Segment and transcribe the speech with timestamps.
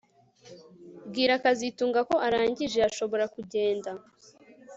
[1.07, 3.91] Bwira kazitunga ko arangije ashobora kugenda